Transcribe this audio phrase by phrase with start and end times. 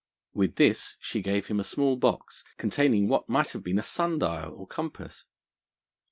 [0.33, 4.51] With this she gave him a small box containing what might have been a sundial
[4.55, 5.25] or compass.